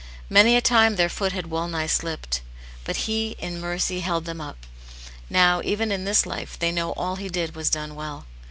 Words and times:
Many 0.31 0.55
a 0.55 0.61
time 0.61 0.95
their 0.95 1.09
foot 1.09 1.31
had 1.31 1.51
well 1.51 1.67
nigh 1.67 1.85
slipped; 1.85 2.41
but 2.85 2.95
He, 3.05 3.35
in 3.37 3.61
mercy, 3.61 3.99
held 3.99 4.25
them 4.25 4.41
up; 4.41 4.65
now, 5.29 5.61
even 5.63 5.91
in 5.91 6.05
this 6.05 6.25
life, 6.25 6.57
they 6.57 6.71
know 6.71 6.93
all 6.93 7.17
he 7.17 7.29
did 7.29 7.55
was 7.55 7.69
done 7.69 7.93
well. 7.93 8.25